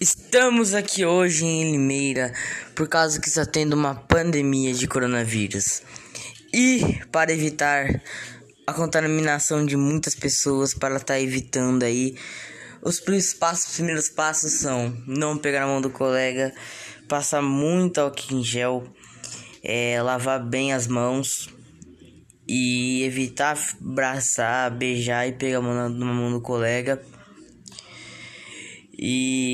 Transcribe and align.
Estamos 0.00 0.72
aqui 0.72 1.04
hoje 1.04 1.44
em 1.44 1.72
Limeira 1.72 2.32
por 2.74 2.88
causa 2.88 3.20
que 3.20 3.28
está 3.28 3.44
tendo 3.44 3.74
uma 3.74 3.94
pandemia 3.94 4.72
de 4.72 4.88
coronavírus. 4.88 5.82
E 6.54 7.02
para 7.12 7.30
evitar 7.30 8.02
a 8.66 8.72
contaminação 8.72 9.66
de 9.66 9.76
muitas 9.76 10.14
pessoas, 10.14 10.72
para 10.72 10.96
estar 10.96 11.12
tá 11.12 11.20
evitando 11.20 11.82
aí, 11.82 12.16
os 12.80 12.98
primeiros 12.98 13.34
passos, 13.34 13.68
os 13.68 13.74
primeiros 13.74 14.08
passos 14.08 14.52
são 14.52 14.96
não 15.06 15.36
pegar 15.36 15.64
a 15.64 15.66
mão 15.66 15.82
do 15.82 15.90
colega, 15.90 16.50
passar 17.06 17.42
muito 17.42 18.00
álcool 18.00 18.36
em 18.36 18.42
gel, 18.42 18.82
é, 19.62 20.00
lavar 20.00 20.42
bem 20.42 20.72
as 20.72 20.86
mãos 20.86 21.50
e 22.48 23.02
evitar 23.02 23.54
abraçar, 23.78 24.70
beijar 24.70 25.28
e 25.28 25.32
pegar 25.32 25.58
a 25.58 25.60
mão 25.60 25.74
na, 25.74 25.90
na 25.90 26.06
mão 26.06 26.32
do 26.32 26.40
colega. 26.40 26.98
E 29.02 29.49